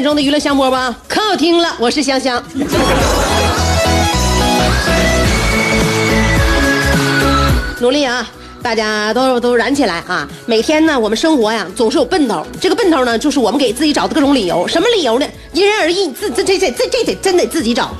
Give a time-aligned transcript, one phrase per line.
[0.00, 2.42] 点钟的娱乐香饽饽可好听了，我是香香。
[7.80, 8.26] 努力啊！
[8.62, 10.26] 大家都都燃起来啊！
[10.46, 14.66] 每天呢，我们生活呀总是有奔头，这个奔头呢，就是我们给自己找的各种理由。
[14.66, 15.26] 什么理由呢？
[15.52, 17.94] 因人而异，自这这这这这得真得自己找。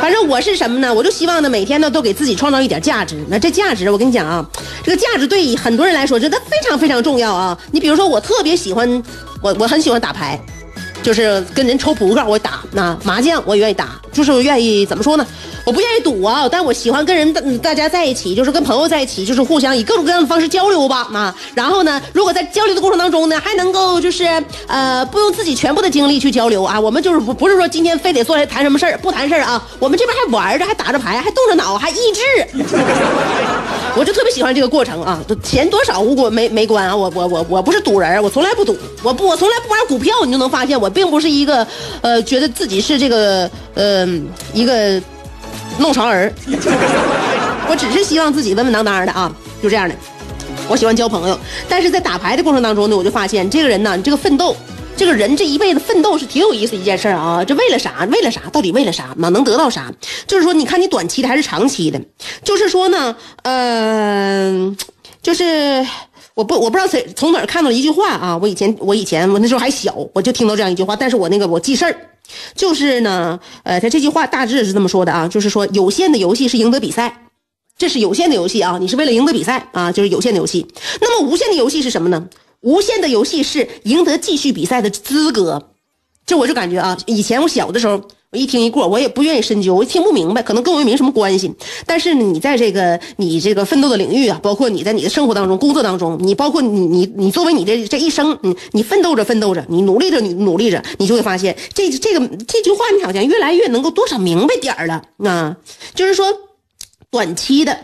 [0.00, 0.92] 反正我是什么呢？
[0.92, 3.22] 我就希望呢，每天呢都给自己创造一点价值。
[3.28, 4.44] 那这价值，我跟你讲啊，
[4.82, 7.58] 这个价值对很多人来说真的非常非常重要啊。
[7.72, 9.02] 你比如说，我特别喜欢，
[9.40, 10.38] 我我很喜欢打牌，
[11.02, 15.26] 就是跟人抽扑克我打，那麻将我也愿意打，就是愿意怎么说呢？
[15.66, 21.34] 我不愿意赌啊，但我喜欢跟人大家在一起，就是跟朋友在一起，就是互相以各种各样的方式交流吧啊。
[21.56, 24.24] 然后呢，如果在交流的过程当中呢，还能够就是
[24.68, 32.22] 呃不用自己全部的精力去交流啊，我们就是不不是说今天非得坐下来谈什么事儿，不谈事儿啊，我们这边还玩着，还打着牌，还动着脑，还益智。
[33.96, 41.66] 我就特别喜欢这个过程啊，钱多少无关没没关啊，我我我我不是赌人，我从来不赌，我不我从来不玩股票，你就能发现我并不是一个
[42.02, 44.06] 呃觉得自己是这个呃
[44.54, 45.02] 一个。
[45.78, 46.32] 弄潮儿，
[47.68, 49.30] 我只是希望自己稳稳当当的啊，
[49.62, 49.94] 就这样的。
[50.68, 51.38] 我喜欢交朋友，
[51.68, 54.56] 但是在打牌的过程当中呢，我就发现这个人呢，你这个奋斗，
[54.96, 57.44] 这个人这一辈子奋斗是挺有意思一件事啊。
[57.44, 58.06] 这为了啥？
[58.10, 58.40] 为了啥？
[58.50, 59.14] 到底为了啥？
[59.16, 59.92] 嘛能得到啥？
[60.26, 62.00] 就是说，你看你短期的还是长期的？
[62.42, 64.76] 就是说呢，嗯，
[65.22, 65.86] 就是
[66.36, 68.36] 我不我不知道谁从哪儿看到了一句话啊。
[68.36, 71.96] 我以前我以前我那时候还小，我就听到这样一句话，但是我那个我记事儿。
[72.54, 77.26] 就是呢，呃，他这句话大致是这么说的啊，就是说有限的游戏是赢得比赛，
[77.78, 80.66] 这是有限的游戏啊，你是为了赢得比赛啊，就是有限的游戏。
[81.00, 82.28] 那么无限的游戏是什么呢？
[82.60, 85.70] 无限的游戏是赢得继续比赛的资格。
[86.26, 88.02] 这我就感觉啊，以前我小的时候。
[88.36, 91.52] 一听一过，我也不愿意深究，我听不明白，可能跟我也没什么关系。
[91.86, 105.56] 但是，你在这个你这个奋斗的领域啊，包括你在你的生活当中、工作当中，你包括你你你作为你的这一生，你你奋斗着奋斗着，你努力着你努力着，你就会发现这这个这句话，你好像越来越能够多少明白点儿了啊。
[105.94, 106.26] 就是说，
[107.10, 107.78] 短期的、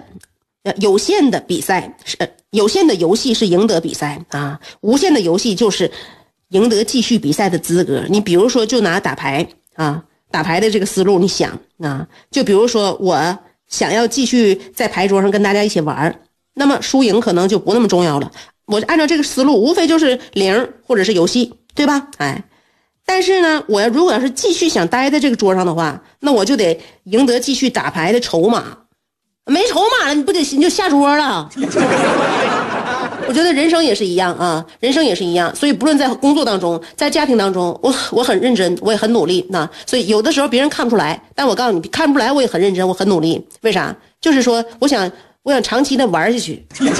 [0.78, 2.16] 有限的比赛是
[2.50, 5.90] 有限的游戏是赢得比赛啊，无限的游戏就是
[6.50, 8.04] 赢得继续比赛的资格。
[8.08, 10.04] 你比如说，就拿打牌啊。
[10.32, 13.38] 打牌的这个思路，你想啊，就比如说我
[13.68, 16.20] 想要继续在牌桌上跟大家一起玩
[16.54, 18.32] 那么输赢可能就不那么重要了。
[18.66, 22.08] 我按照这个思路，无非就是零或者是游戏，对吧？
[22.18, 22.42] 哎，
[23.04, 28.78] 但是呢，我要如果要是继续想待在这个桌上的话，那我就得赢得继续打牌的筹码。
[29.46, 31.50] 没筹码了，你不得你就下桌了。
[33.32, 39.46] 我觉得人生也是一样啊，人生也是一样，所以不论在工作当中，在家庭当中，我我很认真，我也很努力。
[39.48, 43.42] 那所以有的时候别人看不出来，但我告诉你，看不出来，我也很认真，我很努力。
[43.62, 43.96] 为啥？
[44.20, 45.10] 就是说，我想，
[45.44, 46.62] 我想长期的玩下去。
[46.78, 46.90] 你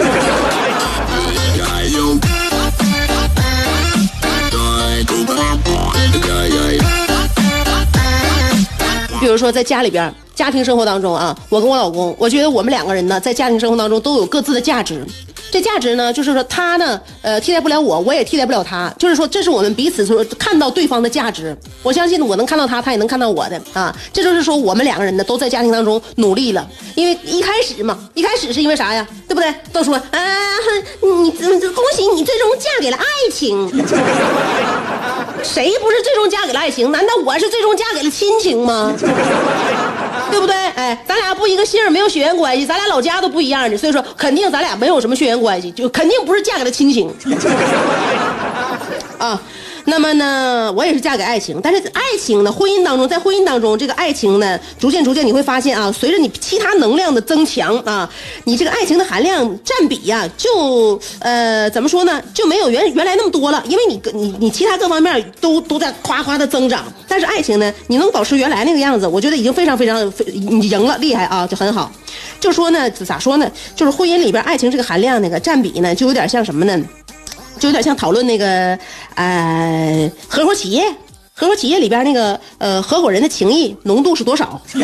[9.21, 15.07] 比如说在家里边，家庭生活当中啊，我跟我老公，我觉得我们两个人呢，在家庭生活当中都有各自的价值。
[15.53, 18.91] 这价值呢，就是说他呢，呃，替代不了我，我也替代不了他。
[18.99, 21.55] 就是说，这是我们彼此说看到对方的价值。
[21.83, 23.95] 我相信我能看到他，他也能看到我的啊。
[24.15, 26.67] 这就是说，我们两个人呢，都在家庭当中努力了。
[26.95, 29.07] 因为一开始嘛，一开始是因为啥呀？
[29.29, 29.55] 对不对？
[29.75, 30.21] 都说啊，
[31.03, 33.69] 你恭喜你最终嫁给了爱情。
[35.43, 36.91] 谁不是最终嫁给了爱情？
[36.91, 38.91] 难道我是最终嫁给了亲情吗？
[40.33, 40.57] 对不对？
[40.57, 47.15] 哎，咱俩不一个姓，没有血缘关系，咱俩老家都不一样的，所以说肯定咱俩没有什么血缘关系，就肯定不是嫁给了亲情。
[49.19, 49.41] 啊，
[49.85, 58.09] 那么呢，我也是嫁给爱情，但是爱情呢，婚姻当中，在婚姻当中，这个爱情呢，逐渐逐渐你会发现啊，随着你其他能量的增强啊，
[58.45, 71.91] 你这个爱情的含量占比呀、就呃怎么说呢，就没有原原来那么多了，因为你你你其他各方面都都在夸夸的增长，但是爱情呢，你能保持原来那个样子，我觉得已经非常非常你赢了，厉害啊，就很好。
[72.39, 76.81] 就说呢，咋说呢，就是婚姻里边爱情这个含量那个占比呢，就有点像什么呢？
[77.63, 78.77] 就有点像讨论那个
[79.15, 80.83] 呃合伙企业，
[81.33, 84.61] 合伙企业里边那个呃合伙人的情谊浓度是多少？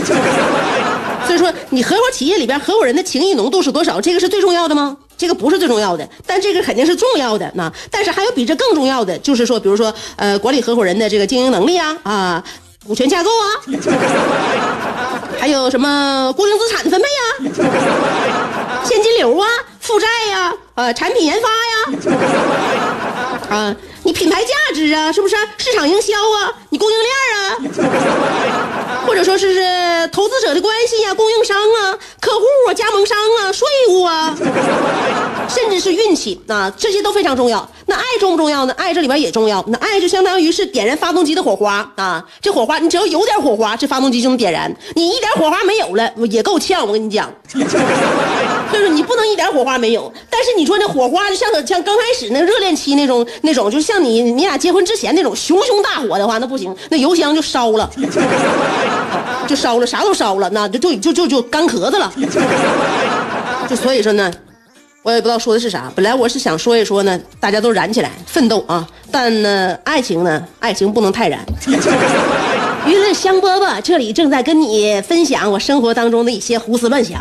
[1.26, 4.00] 所以说，你合伙企业里边合伙人的情谊浓度是多少？
[4.00, 4.96] 这个是最重要的吗？
[5.16, 7.50] 这个不是最重要的，但这个肯定是重要的。
[7.56, 12.44] 那但是还有比这更重要的，就是说，比如说呃管理合伙人的这个经营能力啊啊，
[12.86, 13.44] 股权架构啊，
[15.40, 17.24] 还有什么固定资产的分配啊、
[18.84, 19.48] 现金流啊、
[19.80, 21.67] 负债呀、呃产品研发呀。
[23.48, 25.34] 啊，你品牌价值啊，是不是？
[25.56, 34.36] 市场营销啊，你供应链啊， 或者说是是投资者的关系啊、供应商啊、客户啊、加盟商啊、税务啊，
[35.48, 37.66] 甚至是运气啊，这些都非常重要。
[37.86, 38.74] 那爱重不重要呢？
[38.76, 39.64] 爱这里边也重要。
[39.68, 44.70] 那爱就相当于是点燃发动机的火花啊，这火花你只要有点火花，这发动机就能点燃。
[44.94, 46.86] 你一点火花没有了，也够呛。
[46.86, 47.32] 我跟你讲。
[48.78, 57.90] 就是你不能一点火花没有，但是你说那火花就像像刚开始那热恋期那种那种，就像你你俩结婚之前那种熊熊大火的话，那不行，那油箱就烧了，
[59.48, 62.12] 就烧了，啥都烧了，那就就就就就干壳子了。
[63.68, 64.32] 就所以说呢，
[65.02, 65.90] 我也不知道说的是啥。
[65.96, 71.44] 本来我是想说一说呢，大家都燃起来奋斗啊，但呢，爱情呢，爱情不能太燃。
[72.86, 77.20] 娱乐香饽饽，这里正在跟你分享我生活当中的一些胡思乱想。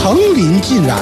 [0.00, 0.96] 层林尽染，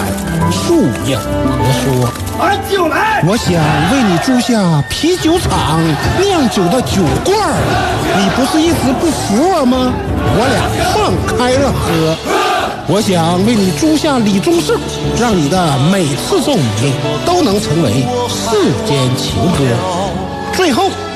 [0.50, 2.10] 树影婆娑。
[2.38, 3.22] 把酒来！
[3.26, 3.52] 我想
[3.92, 5.80] 为你租下啤酒厂
[6.20, 7.54] 酿酒的酒罐儿，
[8.16, 9.92] 你不是一直不服我吗？
[10.34, 12.16] 我俩放开了喝。
[12.88, 14.76] 我想为你租下李宗盛，
[15.20, 16.92] 让你的每次奏鸣
[17.24, 19.64] 都能成为世间情歌。
[20.54, 20.90] 最后，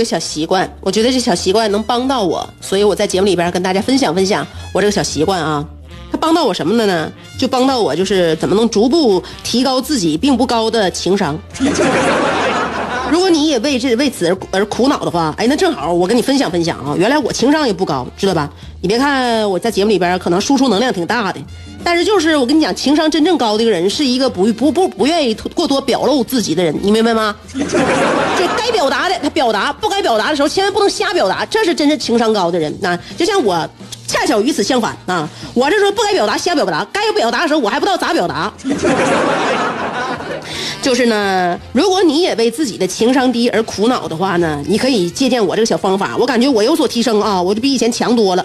[0.00, 5.64] 个小习惯，我觉得这小习惯能帮到我，所以我在节目里边跟大家分享分享我这个小习惯啊。
[6.12, 7.12] 它帮到我什么了呢？
[7.38, 11.38] 就帮到我就是怎么能逐步提高自己并不高的情商。
[13.10, 16.94] 如果你也为这为此而而苦恼的话，哎，那正好我跟你分享分享啊。
[16.96, 18.50] 原来我情商也不高，知道吧？
[18.80, 21.40] 你别看我在节目里边可能输出能量挺大的，
[21.82, 27.34] 但是就是我跟你讲，情商真正高的一个人是一个不不不不愿意过多表露自己的人，你明白吗？
[27.54, 32.74] 就该表达的他表达，不该表达的时候千万不能瞎表达，这是真是情商高的人。
[32.80, 33.68] 那就像我。
[34.06, 35.28] 恰巧与此相反啊！
[35.54, 38.52] 我这时候不该表达，瞎表达；该表达的时候，我还不知道咋表达。
[40.82, 48.44] 就是呢，如果你也为自己的情商低而苦恼的话呢，你可以借鉴我这个小方法，我感觉我有所提升啊，我就比以前强多了。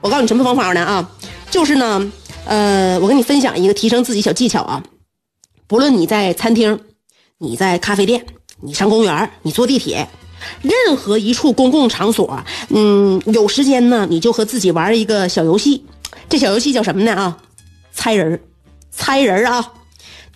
[0.00, 1.06] 我告诉你什么方法呢啊？
[1.50, 2.10] 就是呢，
[2.46, 4.82] 呃，我跟你分享一个提升自己小技巧啊。
[5.66, 6.80] 不论你在餐厅，
[7.38, 8.24] 你在咖啡店，
[8.60, 10.08] 你上公园，你坐地铁。
[10.62, 12.38] 任何一处公共场所，
[12.68, 15.84] 嗯，有时间呢，你就和自己玩一个小游戏。
[16.28, 17.12] 这小游戏叫什么呢？
[17.14, 17.38] 啊，
[17.92, 18.40] 猜人，
[18.90, 19.72] 猜人啊，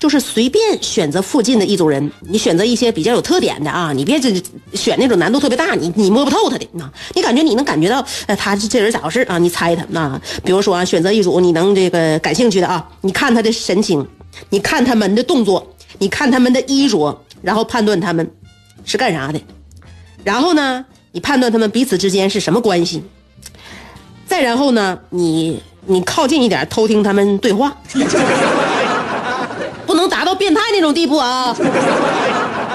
[0.00, 4.32] 就是随便选择附近的一组人，你选择一些比较有特点的啊，你别这
[4.72, 9.36] 选那种难度特别大，你你摸不透他的那，你感觉你能感觉到，呃，他这人咋回事啊？
[9.36, 14.04] 你猜他那，比如说啊，选择一组你能这个感兴趣的啊，你看他的神情，
[14.48, 18.28] 你看他们的动作，你看他们的衣着，然后判断他们
[18.86, 19.38] 是干啥的。
[20.24, 23.02] 然后呢，你判断他们彼此之间是什么关系？
[24.26, 27.76] 再然后呢，你你靠近一点偷听他们对话，
[30.10, 31.56] 达到变态那种地步啊。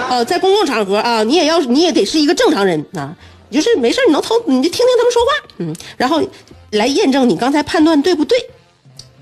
[0.09, 3.13] 呃， 在公共场合啊，你也要你也得是一个正常人啊，
[3.51, 6.23] 就是没事你能偷你就听听他们说话，嗯，然后
[6.71, 8.37] 来验证你刚才判断对不对。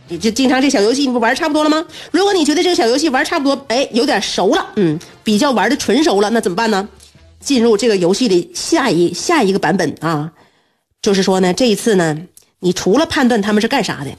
[0.10, 1.84] 你就经常这小游戏，你不玩差不多了吗？
[2.12, 6.88] 如果你觉得这个小游戏玩差不多，哎，有点熟了，嗯，比较玩的纯熟了，那怎么办呢？
[7.40, 10.32] 进入这个游戏的下一下一个版本啊，
[11.02, 12.18] 就是说呢，这一次呢，
[12.60, 14.12] 你除了判断他们是干啥的，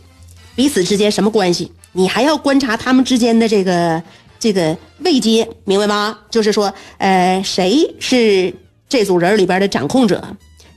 [0.57, 4.03] 彼此之间什么关系，你还要观察他们之间的这个
[4.39, 6.19] 这个位阶，明白吗？
[6.29, 8.53] 就是说，呃，谁是
[8.89, 10.23] 这组人里边的掌控者，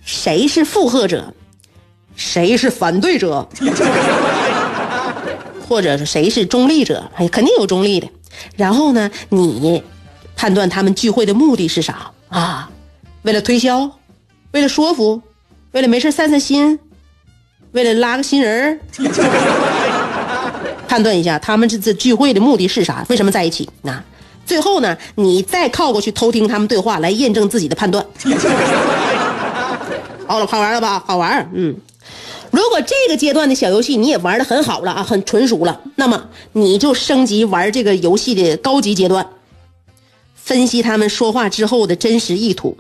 [0.06, 1.34] 谁是附和者，
[2.16, 3.50] 谁是反对者。
[5.68, 7.12] 或者是谁是中立者？
[7.16, 8.08] 哎，肯定有中立的。
[8.56, 9.84] 然后呢，你
[10.36, 12.70] 判断他们聚会的目的是啥啊？
[13.24, 13.92] 为了推销？
[14.52, 15.22] 为了说服？
[15.74, 16.80] 为了没事散散心？
[17.74, 18.80] 为了拉个新人儿
[20.88, 23.06] 判断一下他们这次聚会的目的是啥？
[23.10, 23.70] 为什么在一起？
[23.84, 24.04] 那
[24.46, 28.06] 最后呢，你再靠过去偷听他们对话，来验证自己的判断。
[30.26, 31.04] 好了，好玩了吧？
[31.06, 31.76] 好玩，嗯。
[32.50, 39.28] 如果这个阶段的小游戏你也玩的很好了啊，很纯熟了，那么你就升级玩这个游戏的高级阶段，
[40.34, 42.78] 分析他们说话之后的真实意图。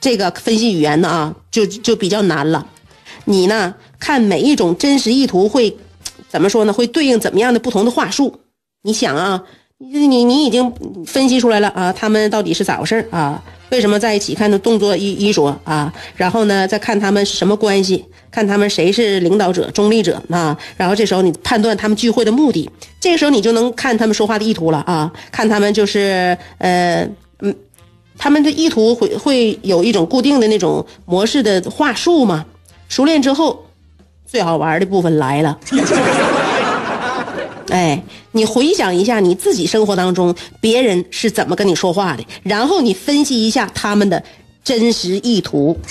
[0.00, 2.66] 这个分析语言呢啊，就就比较难了。
[3.24, 5.76] 你呢看每一种真实意图会
[6.32, 6.72] 怎么说呢？
[6.72, 8.40] 会对应怎么样的不同的话术？
[8.84, 9.42] 你想啊，
[9.76, 10.72] 你你你已经
[11.04, 13.42] 分析出来了啊，他们到底是咋回事啊？
[13.70, 14.34] 为什么在一起？
[14.34, 18.02] 看的动作衣衣着啊，然后呢再看他们什么关系？
[18.30, 20.56] 看他们谁是领导者、中立者啊？
[20.78, 25.12] 然后这时候你判断他们聚会的目的，这个时候你就能看他们说话的意图了啊！
[25.30, 27.06] 看他们就是呃
[27.40, 27.54] 嗯，
[28.16, 32.46] 他们的意图会会有一种固定的那种模式的话术嘛？
[32.88, 33.66] 熟练之后，
[34.32, 35.58] 最好玩的部分来了。
[37.68, 44.22] 哎，你回想一下你自己生活当中别人是怎么跟你说话的，然后你分析一下他们的
[44.64, 45.78] 真实意图。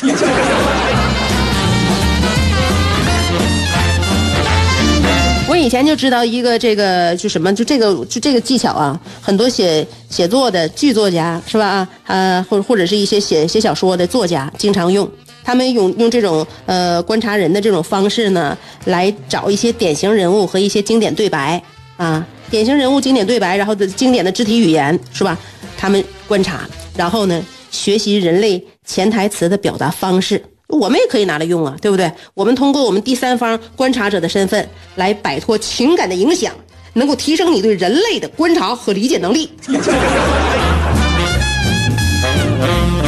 [5.47, 11.87] 我以前就知道一个这个就什么就这个就这个技巧啊，很多写写作的剧作家是吧？
[12.07, 15.07] 啊，或或者是一些写写小说的作家经常用，
[15.43, 21.61] 他们用用这种呃观察人的这种方式呢，来找一些典型人物和一些经典对白
[21.97, 25.37] 啊，典型人物经典对白，然后的经典的肢体语言是吧？
[25.77, 26.61] 他们观察，
[26.95, 30.41] 然后呢学习人类潜台词的表达方式。
[30.67, 32.09] 我们也可以拿来用啊，对不对？
[32.33, 36.53] 我们通过我们第三方观察者的身份来摆脱情感的影响，
[36.93, 39.51] 能够提升你对人类的观察和理解能力。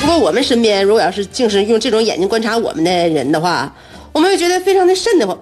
[0.00, 3.72] 不过我们身边如果要是净是用这种眼睛观察我们的人的话，
[4.12, 5.36] 我们会觉得非常的瘆得慌。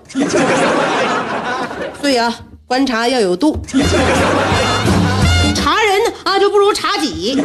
[2.02, 2.34] 对呀，
[2.66, 3.56] 观察要有度。
[5.54, 7.40] 查人啊，就不如查己。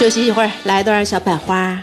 [0.00, 1.78] 休息一会儿，来段小百花。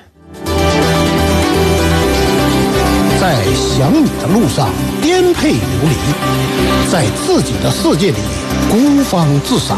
[3.22, 4.70] 在想你的路上
[5.04, 8.18] 颠沛流离，在自己的世界里。
[8.72, 9.78] 孤芳自赏，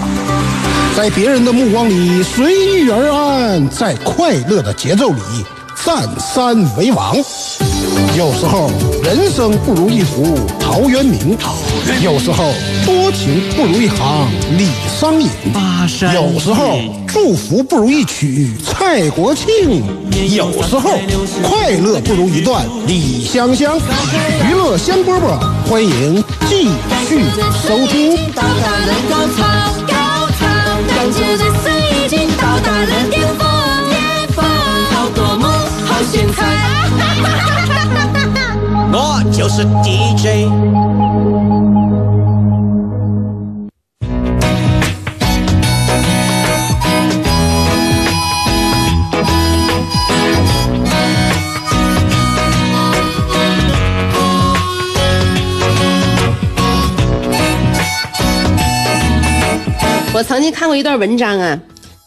[0.96, 5.20] 在别人的目光里随遇而安，在快乐的节奏里
[5.84, 7.18] 占山为王。
[8.18, 8.72] 有时候
[9.04, 10.40] 人生不如一壶
[10.72, 11.36] 陶渊明，
[12.04, 12.54] 有时候
[12.86, 15.28] 多情不如一行李商隐，
[16.14, 19.84] 有时候祝福不如一曲蔡国庆，
[20.36, 20.92] 有时候
[21.42, 23.80] 快乐不如一段李香香。
[24.48, 26.70] 娱乐香饽饽，欢迎继
[27.08, 27.24] 续
[27.68, 28.16] 收听。
[39.40, 40.50] 就是 DJ。
[60.12, 61.58] 我曾经看过一段文章啊，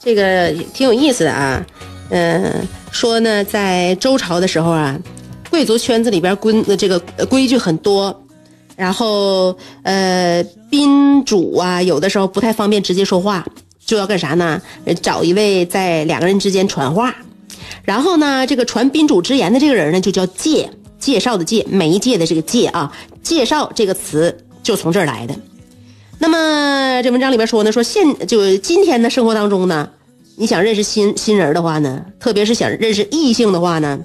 [0.04, 1.64] 这个挺有意思的啊，
[2.10, 4.98] 嗯，说呢，在周朝的时候啊。
[5.52, 8.25] 贵族圈子里边规这个规矩很多，
[8.75, 13.44] 然后呃宾主啊有的时候不太方便直接说话，
[13.85, 14.62] 就要干啥呢？
[15.02, 17.14] 找一位在两个人之间传话，
[17.85, 22.90] 然后呢，这个传宾主之言的这个人呢，就叫介，介绍的介，媒介的这个介啊，
[23.23, 25.35] 介绍这个词就从这儿来的。
[26.18, 29.90] 那么这文章里边说呢，说现就今天的生活当中呢，
[30.37, 34.00] 你想认识新新人的话呢，特别是想认识异性的话呢，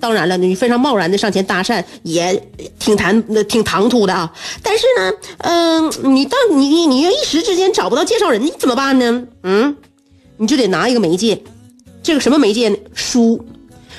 [0.00, 2.40] 当然了，你非常贸然的上前搭讪也
[2.78, 4.32] 挺谈挺唐突的啊。
[4.62, 9.24] 但是呢，嗯、你到你你你要一时之间找不到介绍人，你怎么办呢？
[9.42, 9.76] 嗯，
[10.36, 11.42] 你就得拿一个媒介，
[12.02, 12.76] 这个什么媒介呢？
[12.94, 13.44] 书，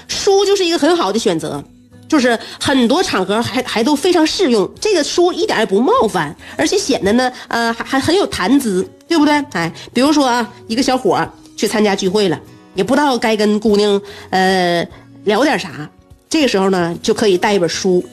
[0.08, 1.63] 书就是一个很好的选择。
[2.08, 9.36] 就是很多场合还还都非常适用，这个书一点也不冒犯，而且显得呢，呃，还还很有谈资，对不对？
[9.51, 11.24] 哎，比如说啊，一个小伙
[11.55, 12.41] 去参加聚会了，
[12.74, 14.84] 也不知道该跟姑娘呃
[15.26, 15.90] 聊点啥，
[16.30, 18.04] 这个时候呢，就可以带一本书，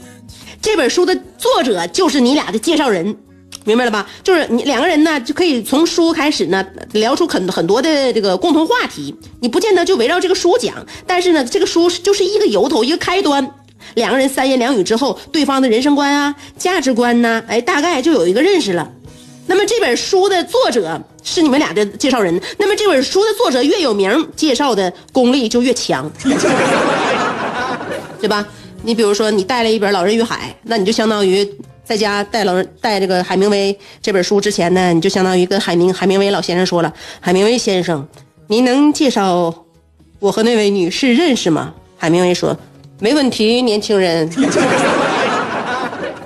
[0.60, 3.16] 这本书的作者就是你俩的介绍人。
[3.64, 4.06] 明白了吧？
[4.22, 9.12] 就是你两个人呢，就可以从书开始呢，聊出很很多的这个共同话题。
[9.40, 13.50] 你不见得就围绕这个书讲，但是呢，这个书就是一个由头，一个开端。
[13.94, 18.88] 两个人三言两语之后，对方的人生观啊、价值观呐、哎，大概就有一个认识了。
[19.46, 26.10] 那么这本书的作者是你们俩的介绍人，那么这本书的作者越有名，介绍的功力就越强，
[28.20, 28.46] 对吧？
[28.82, 31.48] 你比如说，你带了一本《老人与海》，那你就相当于
[31.84, 38.06] 在家带老人带这个海明威这本书之前呢，你就相当于跟海明海明威老先生说了：“海明威先生，
[38.48, 39.52] 您能介绍
[40.20, 42.56] 我和那位女士认识吗？”海明威说
[43.00, 44.28] ：“没问题，年轻人。”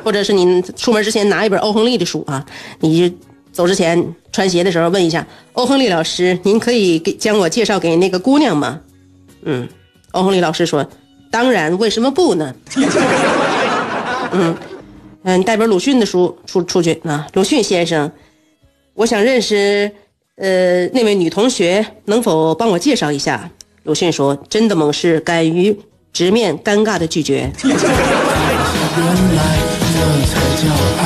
[0.04, 2.44] 或者是你出门之前拿一本欧亨利的书啊，
[2.80, 3.14] 你就
[3.52, 8.80] 走之前穿鞋的时候问一下欧亨利老师：“您可以给将我介绍给那个姑娘吗？”
[9.44, 9.68] 嗯，
[10.12, 10.88] 欧亨利老师说
[11.30, 12.54] ：“当然，为什么不呢？”
[14.32, 14.56] 嗯。
[15.22, 18.10] 嗯，带本鲁迅的书出出去啊，鲁迅先生，
[18.94, 19.90] 我想认识，
[20.36, 23.50] 呃，那位女同学，能否帮我介绍一下？
[23.82, 25.78] 鲁迅说：“真的猛士敢于
[26.10, 27.52] 直面尴尬的拒绝。”
[30.00, 30.62] 这才叫
[30.98, 31.02] 爱，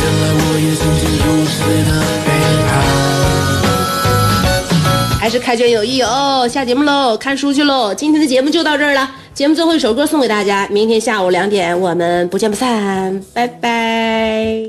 [0.00, 1.52] 原来我也曾经如此
[1.86, 1.90] 的
[2.24, 2.28] 悲
[2.68, 2.72] 哀。
[5.18, 7.94] 还是开卷有益哦，下节目喽，看书去喽。
[7.94, 14.64] 今天的节目就到这儿了，节目最后一首歌送给大家，明天下午两点我们不见不散，拜拜。